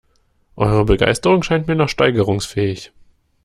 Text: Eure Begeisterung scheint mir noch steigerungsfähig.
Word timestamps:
Eure 0.55 0.83
Begeisterung 0.85 1.43
scheint 1.43 1.67
mir 1.67 1.75
noch 1.75 1.87
steigerungsfähig. 1.87 2.91